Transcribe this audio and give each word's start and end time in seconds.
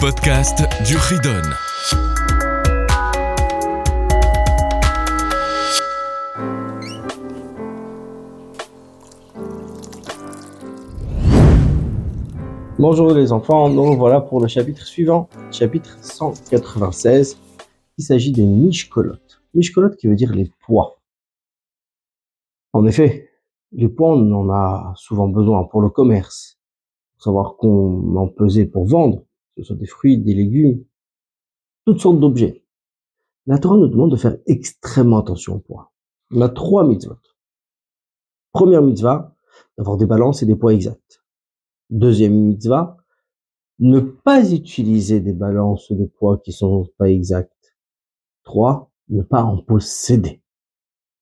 podcast 0.00 0.62
du 0.86 0.96
Ridon. 0.96 1.42
Bonjour 12.78 13.12
les 13.12 13.30
enfants, 13.32 13.68
nous 13.68 13.94
voilà 13.98 14.22
pour 14.22 14.40
le 14.40 14.48
chapitre 14.48 14.86
suivant, 14.86 15.28
chapitre 15.50 15.98
196. 16.02 17.38
Il 17.98 18.02
s'agit 18.02 18.32
des 18.32 18.46
mishkolot. 18.46 19.18
Mishkolot 19.52 19.90
qui 19.96 20.06
veut 20.06 20.16
dire 20.16 20.32
les 20.32 20.50
poids. 20.64 20.98
En 22.72 22.86
effet, 22.86 23.28
les 23.72 23.90
poids, 23.90 24.14
on 24.14 24.32
en 24.32 24.48
a 24.48 24.94
souvent 24.96 25.28
besoin 25.28 25.64
pour 25.64 25.82
le 25.82 25.90
commerce, 25.90 26.58
pour 27.16 27.24
savoir 27.24 27.56
qu'on 27.58 28.16
en 28.16 28.28
pesait 28.28 28.64
pour 28.64 28.86
vendre, 28.86 29.24
ce 29.60 29.68
soit 29.68 29.76
des 29.76 29.86
fruits, 29.86 30.18
des 30.18 30.34
légumes, 30.34 30.84
toutes 31.84 32.00
sortes 32.00 32.20
d'objets. 32.20 32.64
La 33.46 33.58
Torah 33.58 33.76
nous 33.76 33.88
demande 33.88 34.10
de 34.10 34.16
faire 34.16 34.36
extrêmement 34.46 35.18
attention 35.18 35.56
au 35.56 35.58
poids. 35.58 35.92
On 36.30 36.40
a 36.40 36.48
trois 36.48 36.86
mitzvot. 36.86 37.18
Première 38.52 38.82
mitzvah, 38.82 39.34
d'avoir 39.76 39.96
des 39.96 40.06
balances 40.06 40.42
et 40.42 40.46
des 40.46 40.56
poids 40.56 40.74
exacts. 40.74 41.22
Deuxième 41.90 42.34
mitzvah, 42.34 42.96
ne 43.78 44.00
pas 44.00 44.52
utiliser 44.52 45.20
des 45.20 45.32
balances 45.32 45.90
ou 45.90 45.96
des 45.96 46.06
poids 46.06 46.38
qui 46.38 46.52
sont 46.52 46.88
pas 46.98 47.10
exacts. 47.10 47.76
Trois, 48.44 48.90
ne 49.08 49.22
pas 49.22 49.42
en 49.42 49.58
posséder. 49.58 50.42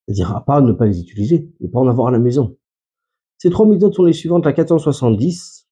C'est-à-dire, 0.05 0.35
à 0.35 0.43
part 0.43 0.61
ne 0.61 0.73
pas 0.73 0.85
les 0.85 0.99
utiliser, 0.99 1.51
ne 1.59 1.67
pas 1.67 1.79
en 1.79 1.87
avoir 1.87 2.07
à 2.07 2.11
la 2.11 2.19
maison. 2.19 2.57
Ces 3.37 3.49
trois 3.49 3.65
mitzvot 3.65 3.91
sont 3.91 4.03
les 4.03 4.13
suivantes, 4.13 4.45
la 4.45 4.53
470, 4.53 5.68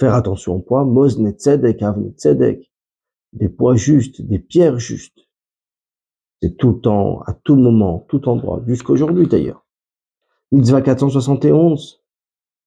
faire 0.00 0.14
attention 0.14 0.54
au 0.54 0.60
poids, 0.60 0.84
moz 0.84 1.18
netzedek, 1.20 1.82
av 1.82 1.98
netzedek, 2.00 2.64
des 3.34 3.50
poids 3.50 3.76
justes, 3.76 4.22
des 4.22 4.38
pierres 4.38 4.78
justes. 4.78 5.28
C'est 6.40 6.56
tout 6.56 6.72
le 6.72 6.80
temps, 6.80 7.20
à 7.26 7.34
tout 7.34 7.56
moment, 7.56 8.06
tout 8.08 8.26
endroit, 8.26 8.62
jusqu'aujourd'hui 8.66 9.28
d'ailleurs. 9.28 9.66
Mitzvah 10.52 10.80
471, 10.80 12.02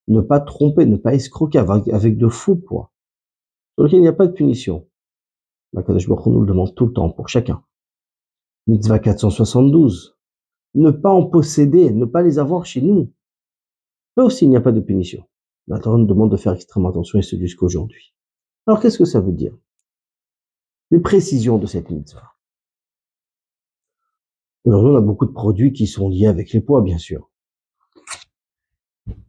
ne 0.10 0.22
pas 0.22 0.40
tromper, 0.40 0.86
ne 0.86 0.96
pas 0.96 1.16
escroquer 1.16 1.58
avec, 1.58 2.18
de 2.18 2.28
faux 2.28 2.56
poids, 2.56 2.94
sur 3.74 3.86
lequel 3.86 4.00
il 4.00 4.04
n'y 4.04 4.08
a 4.08 4.14
pas 4.14 4.28
de 4.28 4.34
punition. 4.34 4.88
La 5.74 5.82
Kadosh 5.82 6.08
Baruch 6.08 6.28
nous 6.28 6.42
le 6.42 6.48
demande 6.48 6.76
tout 6.76 6.86
le 6.86 6.94
temps 6.94 7.10
pour 7.10 7.30
chacun. 7.30 7.64
Mitzvah 8.68 9.00
472, 9.00 10.20
ne 10.76 10.92
pas 10.92 11.10
en 11.10 11.26
posséder, 11.26 11.92
ne 11.92 12.06
pas 12.06 12.22
les 12.22 12.38
avoir 12.38 12.68
chez 12.68 12.82
nous. 12.82 13.12
Là 14.16 14.24
aussi, 14.24 14.46
il 14.46 14.50
n'y 14.50 14.56
a 14.56 14.62
pas 14.62 14.72
de 14.72 14.80
punition. 14.80 15.26
La 15.68 15.80
Torah 15.80 15.98
nous 15.98 16.06
demande 16.06 16.32
de 16.32 16.38
faire 16.38 16.54
extrêmement 16.54 16.90
attention 16.90 17.20
et 17.20 17.22
ce 17.22 17.38
jusqu'aujourd'hui. 17.38 18.14
Alors, 18.68 18.80
qu'est-ce 18.80 18.98
que 18.98 19.06
ça 19.06 19.22
veut 19.22 19.32
dire? 19.32 19.58
Les 20.92 21.00
précisions 21.00 21.58
de 21.58 21.66
cette 21.66 21.90
mitzvah. 21.90 22.34
Aujourd'hui, 24.66 24.92
on 24.92 24.98
a 24.98 25.02
beaucoup 25.02 25.26
de 25.26 25.32
produits 25.32 25.74
qui 25.74 25.88
sont 25.88 26.10
liés 26.10 26.28
avec 26.28 26.52
les 26.54 26.62
poids, 26.62 26.82
bien 26.82 26.98
sûr. 26.98 27.30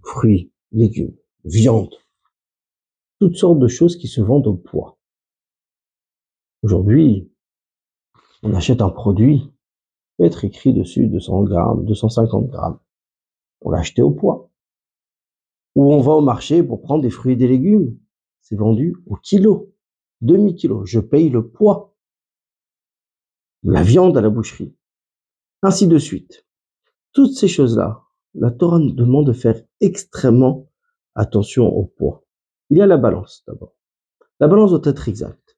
Fruits, 0.02 0.52
légumes, 0.70 1.16
viande, 1.44 1.94
toutes 3.18 3.36
sortes 3.36 3.58
de 3.58 3.68
choses 3.68 3.96
qui 3.96 4.06
se 4.06 4.20
vendent 4.20 4.46
au 4.46 4.54
poids. 4.54 4.98
Aujourd'hui, 6.62 7.30
on 8.42 8.54
achète 8.54 8.80
un 8.80 8.90
produit, 8.90 9.52
peut 10.16 10.24
être 10.24 10.44
écrit 10.44 10.72
dessus 10.72 11.08
200 11.08 11.44
grammes, 11.44 11.84
250 11.84 12.48
grammes. 12.48 12.78
On 13.62 13.70
l'a 13.70 13.78
acheté 13.78 14.02
au 14.02 14.10
poids. 14.10 14.50
Ou 15.74 15.92
on 15.92 16.00
va 16.00 16.12
au 16.12 16.20
marché 16.20 16.62
pour 16.62 16.80
prendre 16.80 17.02
des 17.02 17.10
fruits 17.10 17.32
et 17.32 17.36
des 17.36 17.48
légumes. 17.48 17.98
C'est 18.40 18.56
vendu 18.56 18.96
au 19.06 19.16
kilo, 19.16 19.72
demi-kilo. 20.20 20.84
Je 20.84 21.00
paye 21.00 21.30
le 21.30 21.48
poids. 21.48 21.94
La 23.62 23.82
viande 23.82 24.16
à 24.16 24.20
la 24.20 24.30
boucherie. 24.30 24.76
Ainsi 25.62 25.86
de 25.86 25.98
suite. 25.98 26.46
Toutes 27.12 27.32
ces 27.32 27.48
choses-là, 27.48 28.02
la 28.34 28.50
Torah 28.50 28.78
nous 28.78 28.92
demande 28.92 29.26
de 29.26 29.32
faire 29.32 29.60
extrêmement 29.80 30.68
attention 31.14 31.66
au 31.66 31.84
poids. 31.84 32.24
Il 32.70 32.78
y 32.78 32.82
a 32.82 32.86
la 32.86 32.96
balance 32.96 33.44
d'abord. 33.46 33.76
La 34.40 34.48
balance 34.48 34.70
doit 34.70 34.80
être 34.84 35.08
exacte. 35.08 35.56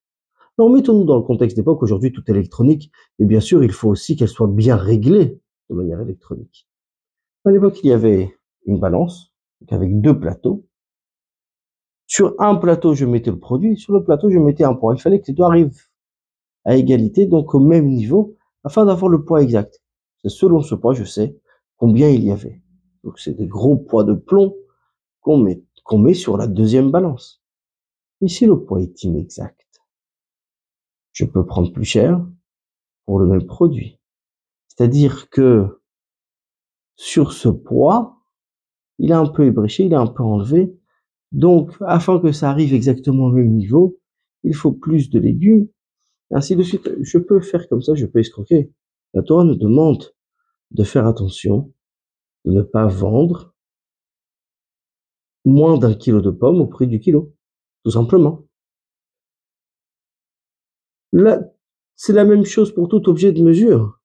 Alors 0.59 0.71
mettons-nous 0.71 1.05
dans 1.05 1.17
le 1.17 1.23
contexte 1.23 1.57
d'époque, 1.57 1.83
aujourd'hui 1.83 2.13
tout 2.13 2.23
est 2.29 2.31
électronique, 2.31 2.91
et 3.19 3.25
bien 3.25 3.41
sûr 3.41 3.63
il 3.63 3.73
faut 3.73 3.89
aussi 3.89 4.17
qu'elle 4.17 4.29
soit 4.29 4.49
bien 4.49 4.77
réglée 4.77 5.41
de 5.69 5.75
manière 5.75 6.01
électronique. 6.01 6.69
À 7.45 7.51
l'époque 7.51 7.83
il 7.83 7.89
y 7.89 7.93
avait 7.93 8.35
une 8.67 8.79
balance, 8.79 9.35
avec 9.69 10.01
deux 10.01 10.19
plateaux. 10.19 10.67
Sur 12.07 12.35
un 12.39 12.55
plateau 12.57 12.95
je 12.95 13.05
mettais 13.05 13.31
le 13.31 13.39
produit, 13.39 13.77
sur 13.77 13.93
le 13.93 14.05
plateau 14.05 14.31
je 14.31 14.39
mettais 14.39 14.65
un 14.65 14.75
poids. 14.75 14.95
Il 14.95 15.01
fallait 15.01 15.21
que 15.21 15.27
les 15.29 15.35
deux 15.35 15.43
arrivent 15.43 15.83
à 16.65 16.77
égalité, 16.77 17.27
donc 17.27 17.55
au 17.55 17.61
même 17.61 17.89
niveau, 17.89 18.37
afin 18.65 18.85
d'avoir 18.85 19.11
le 19.11 19.25
poids 19.25 19.43
exact. 19.43 19.81
C'est 20.23 20.29
selon 20.29 20.61
ce 20.61 20.75
poids, 20.75 20.95
je 20.95 21.05
sais 21.05 21.39
combien 21.77 22.09
il 22.09 22.25
y 22.25 22.31
avait. 22.31 22.63
Donc 23.05 23.19
c'est 23.19 23.35
des 23.35 23.47
gros 23.47 23.77
poids 23.77 24.05
de 24.05 24.15
plomb 24.15 24.57
qu'on 25.21 25.39
met, 25.39 25.63
qu'on 25.85 25.99
met 25.99 26.15
sur 26.15 26.37
la 26.37 26.47
deuxième 26.47 26.91
balance. 26.91 27.43
Ici, 28.21 28.47
le 28.47 28.61
poids 28.61 28.81
est 28.81 29.03
inexact. 29.05 29.83
Je 31.13 31.25
peux 31.25 31.45
prendre 31.45 31.73
plus 31.73 31.85
cher 31.85 32.25
pour 33.05 33.19
le 33.21 33.27
même 33.27 33.47
produit. 33.47 34.01
C'est-à-dire 34.69 35.31
que 35.31 35.81
sur 36.97 37.33
ce 37.33 37.49
poids, 37.49 38.16
il 38.99 39.11
est 39.11 39.15
un 39.15 39.27
peu 39.27 39.45
ébréché, 39.47 39.85
il 39.85 39.93
est 39.93 39.97
un 39.97 40.07
peu 40.07 40.23
enlevé. 40.23 40.75
Donc, 41.33 41.73
afin 41.81 42.19
que 42.21 42.33
ça 42.33 42.51
arrive 42.51 42.75
exactement 42.75 43.27
au 43.27 43.33
même 43.33 43.55
niveau, 43.55 43.99
il 44.43 44.55
faut 44.55 44.73
plus 44.73 45.11
de 45.11 45.19
légumes. 45.19 45.69
Ainsi 46.31 46.57
de 46.57 46.63
suite, 46.63 46.91
je 47.01 47.19
peux 47.19 47.41
faire 47.41 47.69
comme 47.69 47.83
ça, 47.83 47.95
je 47.95 48.07
peux 48.07 48.21
escroquer. 48.21 48.73
La 49.15 49.23
Torah 49.23 49.45
nous 49.45 49.57
demande 49.57 50.15
de 50.71 50.85
faire 50.85 51.07
attention 51.07 51.73
de 52.45 52.53
ne 52.53 52.63
pas 52.63 52.87
vendre 52.87 53.55
moins 55.45 55.79
d'un 55.79 55.95
kilo 55.95 56.21
de 56.21 56.31
pommes 56.31 56.61
au 56.61 56.67
prix 56.67 56.87
du 56.87 56.99
kilo, 56.99 57.33
tout 57.85 57.91
simplement. 57.91 58.45
Là, 61.13 61.41
c'est 61.95 62.13
la 62.13 62.25
même 62.25 62.45
chose 62.45 62.75
pour 62.75 62.89
tout 62.89 63.09
objet 63.09 63.33
de 63.33 63.43
mesure. 63.43 64.01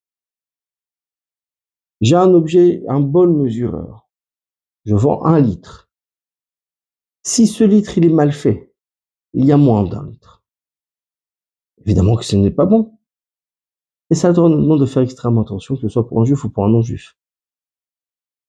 J'ai 2.00 2.16
un 2.16 2.34
objet, 2.34 2.84
un 2.88 3.00
bol 3.00 3.32
mesureur. 3.34 4.08
Je 4.86 4.96
vends 4.96 5.24
un 5.26 5.40
litre. 5.40 5.90
Si 7.24 7.48
ce 7.48 7.64
litre 7.64 7.98
il 7.98 8.06
est 8.06 8.10
mal 8.10 8.32
fait, 8.32 8.74
il 9.34 9.46
y 9.46 9.52
a 9.52 9.58
moins 9.58 9.84
d'un 9.84 10.08
litre. 10.08 10.44
Évidemment 11.86 12.16
que 12.16 12.26
ce 12.26 12.36
n'est 12.36 12.52
pas 12.52 12.66
bon. 12.66 12.98
Et 14.10 14.16
ça 14.16 14.34
demande 14.34 14.80
de 14.80 14.86
faire 14.86 15.04
extrêmement 15.04 15.42
attention, 15.42 15.76
que 15.76 15.82
ce 15.82 15.90
soit 15.90 16.08
pour 16.08 16.22
un 16.22 16.26
juif 16.26 16.44
ou 16.44 16.50
pour 16.50 16.66
un 16.66 16.70
non-juif 16.70 17.16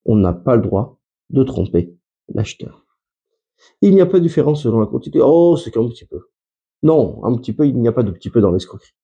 on 0.04 0.16
n'a 0.16 0.32
pas 0.32 0.56
le 0.56 0.62
droit 0.62 0.98
de 1.30 1.42
tromper 1.42 1.96
l'acheteur. 2.28 2.86
Il 3.80 3.94
n'y 3.94 4.00
a 4.00 4.06
pas 4.06 4.18
de 4.18 4.24
différence 4.24 4.62
selon 4.62 4.80
la 4.80 4.86
quantité. 4.86 5.20
Oh, 5.22 5.56
c'est 5.56 5.70
qu'un 5.70 5.88
petit 5.88 6.04
peu. 6.04 6.30
Non, 6.82 7.24
un 7.24 7.36
petit 7.36 7.52
peu, 7.52 7.66
il 7.66 7.78
n'y 7.78 7.88
a 7.88 7.92
pas 7.92 8.02
de 8.02 8.10
petit 8.10 8.30
peu 8.30 8.40
dans 8.40 8.50
l'escroquerie. 8.50 8.94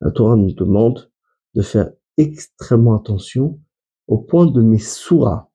La 0.00 0.10
Torah 0.10 0.36
nous 0.36 0.52
demande 0.52 1.10
de 1.54 1.62
faire 1.62 1.90
extrêmement 2.18 2.94
attention 2.94 3.60
au 4.08 4.18
point 4.18 4.46
de 4.46 4.60
mes 4.60 4.78
souras. 4.78 5.50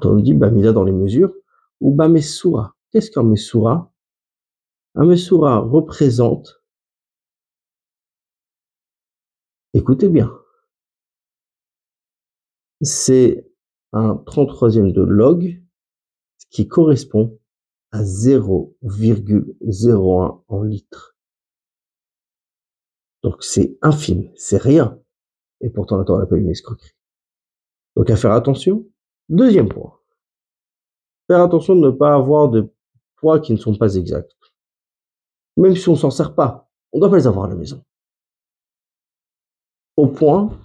Torah 0.00 0.14
nous 0.14 0.22
dit 0.22 0.34
Bamida 0.34 0.72
dans 0.72 0.84
les 0.84 0.92
mesures 0.92 1.34
ou 1.80 1.94
Bamesura. 1.94 2.76
Qu'est-ce 2.90 3.10
qu'un 3.10 3.22
Mesura 3.22 3.92
Un 4.94 5.06
Mesura 5.06 5.58
représente, 5.58 6.62
écoutez 9.74 10.08
bien, 10.08 10.32
c'est 12.80 13.46
un 13.92 14.14
33e 14.14 14.92
de 14.92 15.02
log, 15.02 15.62
qui 16.50 16.68
correspond 16.68 17.38
à 17.90 18.02
0,01 18.02 20.42
en 20.48 20.62
litres. 20.62 21.16
Donc 23.22 23.42
c'est 23.42 23.78
infime, 23.82 24.30
c'est 24.36 24.58
rien. 24.58 25.00
Et 25.60 25.70
pourtant 25.70 25.96
la 25.96 26.04
Torah 26.04 26.22
appelle 26.22 26.40
une 26.40 26.50
escroquerie. 26.50 26.94
Donc 27.96 28.10
à 28.10 28.16
faire 28.16 28.32
attention. 28.32 28.86
Deuxième 29.28 29.68
point. 29.68 29.98
Faire 31.26 31.42
attention 31.42 31.74
de 31.74 31.86
ne 31.86 31.90
pas 31.90 32.14
avoir 32.14 32.48
de 32.48 32.72
poids 33.16 33.40
qui 33.40 33.52
ne 33.52 33.58
sont 33.58 33.76
pas 33.76 33.96
exacts. 33.96 34.32
Même 35.56 35.74
si 35.74 35.88
on 35.88 35.96
s'en 35.96 36.10
sert 36.10 36.34
pas, 36.34 36.70
on 36.92 37.00
doit 37.00 37.10
pas 37.10 37.16
les 37.16 37.26
avoir 37.26 37.46
à 37.46 37.48
la 37.48 37.56
maison. 37.56 37.82
Au 39.96 40.06
point 40.06 40.56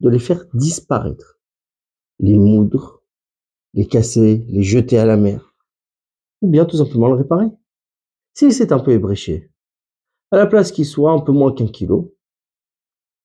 de 0.00 0.08
les 0.08 0.18
faire 0.18 0.44
disparaître 0.54 1.38
les 2.18 2.38
moudre, 2.38 3.02
les 3.74 3.86
casser, 3.86 4.44
les 4.48 4.62
jeter 4.62 4.98
à 4.98 5.04
la 5.04 5.16
mer, 5.16 5.54
ou 6.40 6.48
bien 6.48 6.64
tout 6.64 6.76
simplement 6.76 7.08
le 7.08 7.14
réparer. 7.14 7.50
Si 8.34 8.50
c'est 8.52 8.72
un 8.72 8.80
peu 8.80 8.92
ébréché, 8.92 9.52
à 10.30 10.36
la 10.36 10.46
place 10.46 10.72
qu'il 10.72 10.86
soit 10.86 11.12
un 11.12 11.20
peu 11.20 11.32
moins 11.32 11.52
qu'un 11.52 11.68
kilo, 11.68 12.14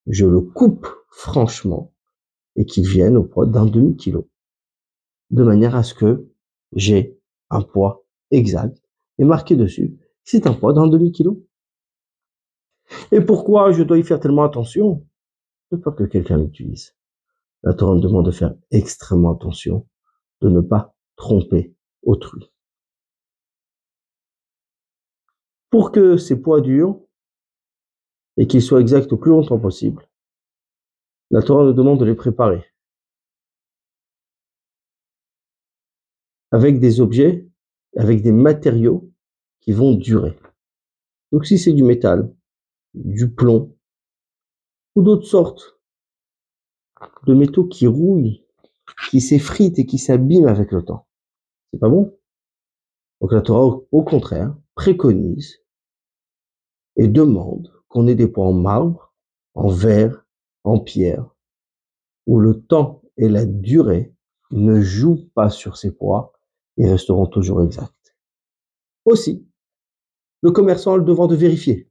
je 0.08 0.26
le 0.26 0.42
coupe 0.42 0.88
franchement 1.10 1.94
et 2.56 2.66
qu'il 2.66 2.88
vienne 2.88 3.18
au 3.18 3.24
poids 3.24 3.46
d'un 3.46 3.66
demi-kilo, 3.66 4.30
de 5.34 5.44
manière 5.44 5.76
à 5.76 5.82
ce 5.82 5.96
que 5.96 6.30
j'ai 6.74 7.20
un 7.50 7.64
poids 7.64 8.06
exact 8.30 8.78
et 9.18 9.26
marqué 9.26 9.56
dessus 9.56 9.98
C'est 10.24 10.46
un 10.46 10.54
poids 10.54 10.74
d'un 10.74 10.88
demi-kilo. 10.88 11.44
Et 13.12 13.20
pourquoi 13.20 13.72
je 13.72 13.82
dois 13.82 13.98
y 13.98 14.04
faire 14.04 14.20
tellement 14.20 14.44
attention? 14.44 15.06
De 15.72 15.78
peur 15.78 15.96
que 15.96 16.04
quelqu'un 16.04 16.38
l'utilise. 16.38 16.96
La 17.64 17.74
Torah 17.74 17.96
me 17.96 18.00
demande 18.00 18.28
de 18.28 18.32
faire 18.32 18.54
extrêmement 18.70 19.34
attention, 19.34 19.88
de 20.42 20.50
ne 20.50 20.62
pas 20.62 20.96
tromper 21.16 21.74
autrui. 22.04 22.52
Pour 25.72 25.92
que 25.92 26.18
ces 26.18 26.40
poids 26.40 26.62
durent 26.62 27.00
et 28.38 28.46
qu'ils 28.46 28.62
soient 28.62 28.82
exacts 28.82 29.12
au 29.12 29.18
plus 29.18 29.32
longtemps 29.32 29.60
possible, 29.60 30.08
la 31.32 31.42
Torah 31.42 31.64
nous 31.64 31.74
demande 31.74 32.00
de 32.00 32.06
les 32.06 32.14
préparer 32.14 32.73
avec 36.54 36.80
des 36.80 37.02
objets, 37.02 37.50
avec 37.98 38.22
des 38.22 38.32
matériaux 38.32 39.12
qui 39.60 39.72
vont 39.72 39.96
durer. 39.96 40.38
Donc 41.32 41.48
si 41.48 41.58
c'est 41.58 41.74
du 41.74 41.84
métal, 41.84 42.32
du 42.94 43.34
plomb 43.34 43.76
ou 44.94 45.02
d'autres 45.02 45.26
sortes 45.26 45.80
de 47.26 47.34
métaux 47.34 47.66
qui 47.66 47.88
rouillent, 47.88 48.46
qui 49.10 49.20
s'effritent 49.20 49.80
et 49.80 49.88
qui 49.88 49.98
s'abîment 49.98 50.48
avec 50.48 50.72
le 50.72 50.86
temps, 50.86 51.08
c'est 51.72 51.80
pas 51.80 51.90
bon? 51.90 52.16
Donc 53.20 53.32
la 53.32 53.42
Torah, 53.42 53.82
au 53.92 54.04
contraire, 54.04 54.56
préconise 54.76 55.64
et 56.98 57.08
demande 57.08 57.74
qu'on 57.88 58.06
ait 58.06 58.14
des 58.14 58.28
poids 58.28 58.46
en 58.46 58.54
marbre, 58.54 59.12
en 59.56 59.70
verre, 59.70 60.24
en 60.64 60.80
pierre, 60.80 61.34
où 62.28 62.40
le 62.40 62.62
temps 62.62 63.02
et 63.18 63.28
la 63.28 63.48
durée 63.48 64.14
ne 64.52 64.82
jouent 64.82 65.28
pas 65.34 65.50
sur 65.50 65.78
ces 65.78 65.92
poids 65.92 66.33
et 66.78 66.90
resteront 66.90 67.28
toujours 67.28 67.64
exacts. 67.64 68.16
Aussi, 69.06 69.48
le 70.42 70.52
commerçant 70.52 70.94
a 70.94 70.98
le 70.98 71.04
devoir 71.04 71.28
de 71.28 71.36
vérifier 71.36 71.90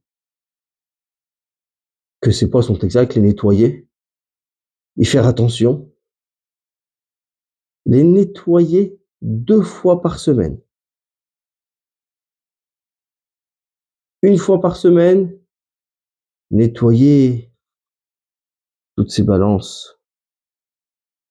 que 2.21 2.31
ces 2.31 2.49
poids 2.49 2.63
sont 2.63 2.79
exacts, 2.79 3.15
les 3.15 3.21
nettoyer, 3.21 3.85
y 4.95 5.05
faire 5.05 5.27
attention, 5.27 5.91
les 7.85 8.03
nettoyer 8.03 8.97
deux 9.21 9.61
fois 9.61 10.01
par 10.01 10.19
semaine. 10.19 10.59
Une 14.21 14.37
fois 14.37 14.61
par 14.61 14.77
semaine, 14.77 15.37
nettoyer 16.49 17.51
toutes 18.95 19.11
ces 19.11 19.23
balances. 19.23 19.99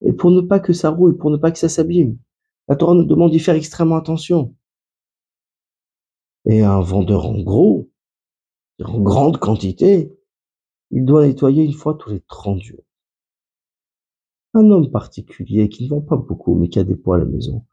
Et 0.02 0.12
pour 0.12 0.30
ne 0.30 0.42
pas 0.42 0.60
que 0.60 0.74
ça 0.74 0.90
rouille, 0.90 1.16
pour 1.16 1.30
ne 1.30 1.38
pas 1.38 1.52
que 1.52 1.58
ça 1.58 1.70
s'abîme. 1.70 2.18
La 2.72 2.76
Torah 2.76 2.94
nous 2.94 3.04
demande 3.04 3.32
d'y 3.32 3.38
faire 3.38 3.54
extrêmement 3.54 3.96
attention. 3.96 4.56
Et 6.46 6.62
un 6.62 6.80
vendeur 6.80 7.26
en 7.26 7.38
gros, 7.38 7.90
en 8.82 8.98
grande 8.98 9.36
quantité, 9.36 10.18
il 10.90 11.04
doit 11.04 11.26
nettoyer 11.26 11.64
une 11.64 11.74
fois 11.74 11.98
tous 12.00 12.08
les 12.08 12.22
30 12.22 12.62
jours. 12.62 12.82
Un 14.54 14.70
homme 14.70 14.90
particulier 14.90 15.68
qui 15.68 15.84
ne 15.84 15.90
vend 15.90 16.00
pas 16.00 16.16
beaucoup 16.16 16.54
mais 16.54 16.70
qui 16.70 16.78
a 16.78 16.84
des 16.84 16.96
poids 16.96 17.16
à 17.16 17.18
la 17.18 17.26
maison, 17.26 17.66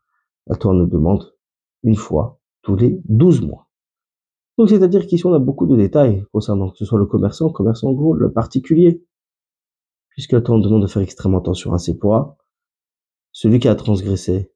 la 0.47 0.57
Torah 0.57 0.75
nous 0.75 0.85
demande 0.85 1.33
une 1.83 1.95
fois 1.95 2.41
tous 2.61 2.75
les 2.75 2.99
12 3.05 3.43
mois. 3.43 3.69
Donc, 4.57 4.67
c'est-à-dire 4.67 5.07
qu'ici, 5.07 5.25
on 5.25 5.33
a 5.33 5.39
beaucoup 5.39 5.65
de 5.65 5.77
détails 5.77 6.25
concernant 6.33 6.71
que 6.71 6.77
ce 6.77 6.83
soit 6.83 6.99
le 6.99 7.05
commerçant, 7.05 7.47
le 7.47 7.53
commerçant 7.53 7.93
gros, 7.93 8.15
le 8.15 8.33
particulier. 8.33 9.01
Puisque 10.09 10.33
la 10.33 10.41
on 10.49 10.59
demande 10.59 10.81
de 10.81 10.87
faire 10.87 11.01
extrêmement 11.01 11.39
attention 11.39 11.71
à 11.71 11.79
ses 11.79 11.97
poids. 11.97 12.35
Celui 13.31 13.59
qui 13.59 13.69
a 13.69 13.75
transgressé 13.75 14.51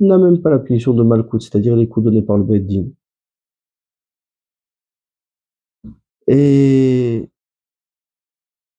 n'a 0.00 0.18
même 0.18 0.40
pas 0.40 0.50
la 0.50 0.58
punition 0.58 0.94
de 0.94 1.02
malcoute, 1.02 1.42
c'est-à-dire 1.42 1.76
les 1.76 1.88
coups 1.88 2.04
donnés 2.04 2.22
par 2.22 2.38
le 2.38 2.44
Beddin. 2.44 2.86
Et 6.26 7.30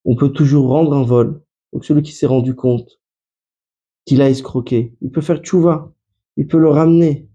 on 0.05 0.15
peut 0.15 0.29
toujours 0.29 0.69
rendre 0.69 0.93
un 0.93 1.03
vol. 1.03 1.41
Donc 1.73 1.85
celui 1.85 2.03
qui 2.03 2.11
s'est 2.11 2.27
rendu 2.27 2.55
compte 2.55 2.99
qu'il 4.05 4.21
a 4.21 4.29
escroqué, 4.29 4.95
il 5.01 5.11
peut 5.11 5.21
faire 5.21 5.37
tchouva, 5.37 5.93
il 6.37 6.47
peut 6.47 6.57
le 6.57 6.69
ramener, 6.69 7.29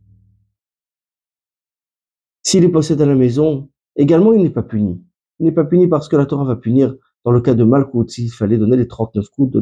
s'il 2.43 2.63
est 2.63 2.69
possède 2.69 3.01
à 3.01 3.07
la 3.07 3.15
maison, 3.15 3.71
également, 3.97 4.33
il 4.33 4.43
n'est 4.43 4.51
pas 4.51 4.63
puni. 4.63 5.03
Il 5.41 5.47
n'est 5.47 5.53
pas 5.53 5.65
puni 5.65 5.89
parce 5.89 6.09
que 6.09 6.17
la 6.17 6.27
Torah 6.27 6.45
va 6.45 6.57
punir 6.57 6.95
dans 7.25 7.33
le 7.33 7.41
cas 7.41 7.55
de 7.55 7.65
Malkout, 7.65 8.09
s'il 8.11 8.31
fallait 8.31 8.59
donner 8.59 8.77
les 8.77 8.87
39 8.87 9.29
coups 9.31 9.57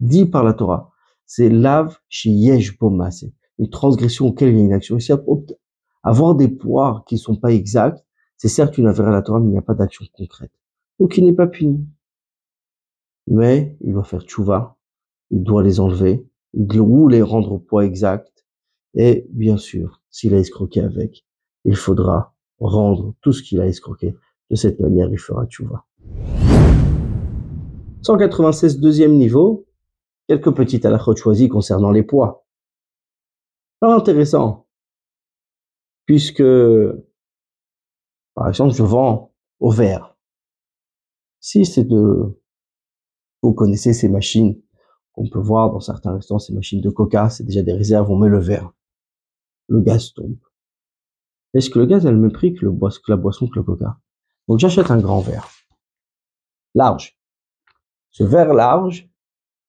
dit 0.00 0.26
par 0.26 0.44
la 0.44 0.54
Torah. 0.54 0.90
C'est 1.30 1.50
lave 1.50 1.98
c'est 2.08 3.32
une 3.58 3.70
transgression 3.70 4.28
auquel 4.28 4.48
il 4.48 4.56
y 4.56 4.60
a 4.62 4.64
une 4.64 4.72
action. 4.72 4.96
Ici, 4.96 5.12
avoir 6.02 6.34
des 6.34 6.48
poids 6.48 7.04
qui 7.06 7.18
sont 7.18 7.36
pas 7.36 7.52
exacts, 7.52 8.02
c'est 8.38 8.48
certes 8.48 8.78
une 8.78 8.86
affaire 8.86 9.08
à 9.08 9.10
la 9.10 9.20
Torah, 9.20 9.38
mais 9.38 9.48
il 9.48 9.52
n'y 9.52 9.58
a 9.58 9.62
pas 9.62 9.74
d'action 9.74 10.06
concrète. 10.14 10.50
Donc 10.98 11.18
il 11.18 11.26
n'est 11.26 11.34
pas 11.34 11.46
puni. 11.46 11.86
Mais 13.26 13.76
il 13.82 13.92
doit 13.92 14.04
faire 14.04 14.22
tchouva, 14.22 14.78
il 15.30 15.42
doit 15.42 15.62
les 15.62 15.80
enlever, 15.80 16.26
il 16.54 16.66
doit 16.66 17.10
les 17.10 17.20
rendre 17.20 17.52
au 17.52 17.58
poids 17.58 17.84
exact. 17.84 18.46
Et 18.94 19.26
bien 19.28 19.58
sûr, 19.58 20.00
s'il 20.10 20.34
a 20.34 20.38
escroqué 20.38 20.80
avec, 20.80 21.26
il 21.66 21.76
faudra 21.76 22.34
rendre 22.58 23.14
tout 23.20 23.32
ce 23.32 23.42
qu'il 23.42 23.60
a 23.60 23.66
escroqué. 23.66 24.16
De 24.48 24.56
cette 24.56 24.80
manière, 24.80 25.10
il 25.10 25.18
fera 25.18 25.44
tchouva. 25.46 25.84
196 28.00 28.80
deuxième 28.80 29.12
niveau, 29.12 29.67
quelques 30.28 30.54
petites 30.54 30.84
halachot 30.84 31.14
concernant 31.48 31.90
les 31.90 32.02
poids. 32.02 32.46
Alors 33.80 33.96
intéressant, 33.96 34.68
puisque, 36.04 36.42
par 38.34 38.48
exemple, 38.48 38.74
je 38.74 38.82
vends 38.82 39.34
au 39.60 39.70
verre. 39.70 40.16
Si 41.40 41.64
c'est 41.64 41.84
de, 41.84 42.40
vous 43.42 43.54
connaissez 43.54 43.92
ces 43.92 44.08
machines 44.08 44.60
qu'on 45.12 45.28
peut 45.28 45.38
voir 45.38 45.70
dans 45.70 45.80
certains 45.80 46.14
restaurants, 46.14 46.38
ces 46.38 46.52
machines 46.52 46.80
de 46.80 46.90
coca, 46.90 47.30
c'est 47.30 47.44
déjà 47.44 47.62
des 47.62 47.72
réserves, 47.72 48.10
on 48.10 48.18
met 48.18 48.28
le 48.28 48.40
verre. 48.40 48.72
Le 49.68 49.80
gaz 49.80 50.12
tombe. 50.12 50.38
Est-ce 51.54 51.70
que 51.70 51.78
le 51.78 51.86
gaz 51.86 52.06
a 52.06 52.10
le 52.10 52.18
même 52.18 52.32
prix 52.32 52.54
que 52.54 52.66
la 53.08 53.16
boisson 53.16 53.48
que 53.48 53.58
le 53.58 53.62
coca? 53.62 53.98
Donc 54.48 54.58
j'achète 54.58 54.90
un 54.90 54.98
grand 54.98 55.20
verre. 55.20 55.48
Large. 56.74 57.18
Ce 58.10 58.24
verre 58.24 58.52
large, 58.52 59.08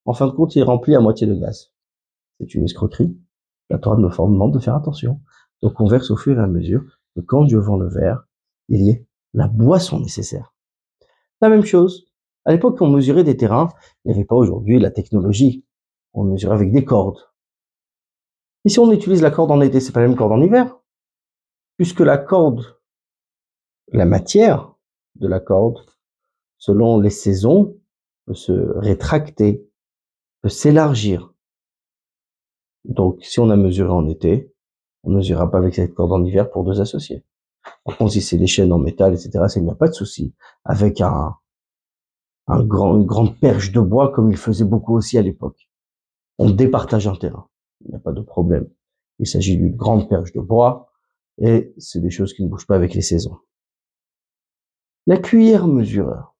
en 0.09 0.13
fin 0.13 0.27
de 0.27 0.31
compte, 0.31 0.55
il 0.55 0.59
est 0.59 0.63
rempli 0.63 0.95
à 0.95 0.99
moitié 0.99 1.27
de 1.27 1.35
gaz. 1.35 1.71
C'est 2.39 2.55
une 2.55 2.63
escroquerie. 2.63 3.17
La 3.69 3.77
Torah 3.77 3.97
me 3.97 4.09
demande 4.09 4.53
de 4.53 4.59
faire 4.59 4.75
attention. 4.75 5.21
Donc 5.61 5.79
on 5.79 5.85
verse 5.85 6.09
au 6.11 6.17
fur 6.17 6.37
et 6.37 6.41
à 6.41 6.47
mesure 6.47 6.83
que 7.15 7.21
quand 7.21 7.47
je 7.47 7.57
vends 7.57 7.77
le 7.77 7.87
verre, 7.87 8.27
il 8.69 8.81
y 8.81 8.89
ait 8.89 9.05
la 9.33 9.47
boisson 9.47 9.99
nécessaire. 9.99 10.53
La 11.41 11.49
même 11.49 11.63
chose. 11.63 12.07
À 12.45 12.51
l'époque, 12.51 12.81
on 12.81 12.89
mesurait 12.89 13.23
des 13.23 13.37
terrains. 13.37 13.69
Il 14.03 14.09
n'y 14.09 14.15
avait 14.15 14.25
pas 14.25 14.35
aujourd'hui 14.35 14.79
la 14.79 14.91
technologie. 14.91 15.65
On 16.13 16.23
mesurait 16.23 16.55
avec 16.55 16.71
des 16.71 16.85
cordes. 16.85 17.19
Et 18.65 18.69
si 18.69 18.79
on 18.79 18.91
utilise 18.91 19.21
la 19.21 19.31
corde 19.31 19.51
en 19.51 19.61
été, 19.61 19.79
c'est 19.79 19.91
pas 19.91 20.01
la 20.01 20.07
même 20.07 20.17
corde 20.17 20.31
en 20.31 20.41
hiver 20.41 20.79
puisque 21.79 22.01
la 22.01 22.17
corde, 22.17 22.77
la 23.93 24.05
matière 24.05 24.75
de 25.15 25.29
la 25.29 25.39
corde, 25.39 25.79
selon 26.57 26.99
les 26.99 27.09
saisons, 27.09 27.77
peut 28.25 28.33
se 28.33 28.51
rétracter, 28.51 29.68
peut 30.41 30.49
s'élargir. 30.49 31.33
Donc, 32.85 33.23
si 33.23 33.39
on 33.39 33.49
a 33.49 33.55
mesuré 33.55 33.89
en 33.89 34.07
été, 34.07 34.53
on 35.03 35.11
ne 35.11 35.17
mesurera 35.17 35.49
pas 35.51 35.57
avec 35.57 35.75
cette 35.75 35.93
corde 35.93 36.13
en 36.13 36.23
hiver 36.23 36.49
pour 36.49 36.63
deux 36.63 36.81
associés. 36.81 37.23
Par 37.83 37.97
contre, 37.97 38.13
si 38.13 38.21
c'est 38.21 38.37
des 38.37 38.47
chaînes 38.47 38.71
en 38.71 38.79
métal, 38.79 39.13
etc., 39.13 39.31
il 39.55 39.63
n'y 39.63 39.69
a 39.69 39.75
pas 39.75 39.87
de 39.87 39.93
souci. 39.93 40.33
Avec 40.63 41.01
un, 41.01 41.35
un 42.47 42.63
grand, 42.63 42.97
une 42.97 43.05
grande 43.05 43.37
perche 43.37 43.71
de 43.71 43.79
bois, 43.79 44.11
comme 44.11 44.31
il 44.31 44.37
faisait 44.37 44.65
beaucoup 44.65 44.95
aussi 44.95 45.17
à 45.17 45.21
l'époque. 45.21 45.69
On 46.37 46.49
départage 46.49 47.07
un 47.07 47.15
terrain. 47.15 47.47
Il 47.81 47.89
n'y 47.89 47.95
a 47.95 47.99
pas 47.99 48.11
de 48.11 48.21
problème. 48.21 48.69
Il 49.19 49.27
s'agit 49.27 49.57
d'une 49.57 49.75
grande 49.75 50.09
perche 50.09 50.31
de 50.33 50.39
bois 50.39 50.91
et 51.37 51.73
c'est 51.77 51.99
des 51.99 52.09
choses 52.09 52.33
qui 52.33 52.43
ne 52.43 52.49
bougent 52.49 52.67
pas 52.67 52.75
avec 52.75 52.93
les 52.93 53.01
saisons. 53.01 53.37
La 55.05 55.17
cuillère 55.17 55.67
mesureur. 55.67 56.35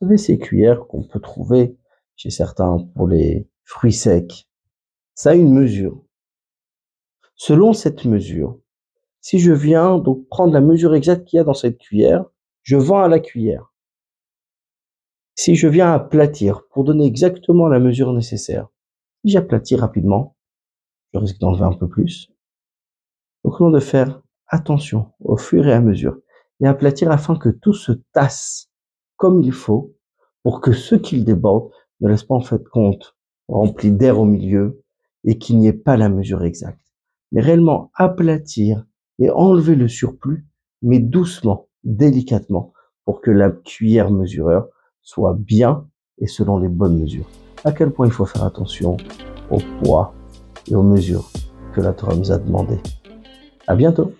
Vous 0.00 0.06
savez, 0.06 0.18
ces 0.18 0.38
cuillères 0.38 0.86
qu'on 0.86 1.02
peut 1.04 1.20
trouver 1.20 1.78
chez 2.16 2.30
certains 2.30 2.78
pour 2.94 3.08
les 3.08 3.48
fruits 3.64 3.92
secs. 3.92 4.48
Ça 5.14 5.30
a 5.30 5.34
une 5.34 5.52
mesure. 5.52 6.02
Selon 7.34 7.72
cette 7.72 8.04
mesure, 8.04 8.58
si 9.20 9.38
je 9.38 9.52
viens 9.52 9.98
donc 9.98 10.28
prendre 10.28 10.52
la 10.52 10.60
mesure 10.60 10.94
exacte 10.94 11.26
qu'il 11.26 11.36
y 11.36 11.40
a 11.40 11.44
dans 11.44 11.54
cette 11.54 11.78
cuillère, 11.78 12.24
je 12.62 12.76
vends 12.76 13.02
à 13.02 13.08
la 13.08 13.20
cuillère. 13.20 13.72
Si 15.34 15.54
je 15.54 15.68
viens 15.68 15.92
aplatir 15.92 16.66
pour 16.68 16.84
donner 16.84 17.06
exactement 17.06 17.68
la 17.68 17.80
mesure 17.80 18.12
nécessaire, 18.12 18.68
si 19.24 19.32
j'aplatis 19.32 19.76
rapidement, 19.76 20.36
je 21.12 21.18
risque 21.18 21.38
d'enlever 21.38 21.64
un 21.64 21.72
peu 21.72 21.88
plus. 21.88 22.30
Donc, 23.44 23.60
on 23.60 23.70
de 23.70 23.80
faire 23.80 24.22
attention 24.46 25.12
au 25.20 25.36
fur 25.36 25.66
et 25.66 25.72
à 25.72 25.80
mesure 25.80 26.18
et 26.60 26.66
aplatir 26.66 27.10
afin 27.10 27.36
que 27.36 27.48
tout 27.48 27.72
se 27.72 27.92
tasse 28.12 28.70
comme 29.16 29.42
il 29.42 29.52
faut 29.52 29.96
pour 30.42 30.60
que 30.60 30.72
ce 30.72 30.94
qu'il 30.94 31.24
déborde 31.24 31.70
ne 32.02 32.08
laisse 32.08 32.24
pas 32.24 32.34
en 32.34 32.40
fait 32.40 32.62
compte 32.68 33.16
rempli 33.48 33.90
d'air 33.90 34.18
au 34.18 34.24
milieu 34.24 34.82
et 35.24 35.38
qu'il 35.38 35.58
n'y 35.58 35.68
ait 35.68 35.72
pas 35.72 35.96
la 35.96 36.08
mesure 36.08 36.44
exacte. 36.44 36.80
Mais 37.30 37.40
réellement 37.40 37.90
aplatir 37.94 38.84
et 39.18 39.30
enlever 39.30 39.74
le 39.74 39.88
surplus, 39.88 40.46
mais 40.82 40.98
doucement, 40.98 41.68
délicatement, 41.84 42.72
pour 43.04 43.20
que 43.20 43.30
la 43.30 43.50
cuillère 43.50 44.10
mesureur 44.10 44.68
soit 45.00 45.36
bien 45.38 45.86
et 46.18 46.26
selon 46.26 46.58
les 46.58 46.68
bonnes 46.68 46.98
mesures. 46.98 47.28
À 47.64 47.72
quel 47.72 47.90
point 47.90 48.06
il 48.06 48.12
faut 48.12 48.26
faire 48.26 48.44
attention 48.44 48.96
au 49.50 49.58
poids 49.82 50.14
et 50.70 50.74
aux 50.74 50.82
mesures 50.82 51.30
que 51.74 51.80
la 51.80 51.92
Torah 51.92 52.16
nous 52.16 52.32
a 52.32 52.38
demandé. 52.38 52.78
À 53.66 53.76
bientôt! 53.76 54.12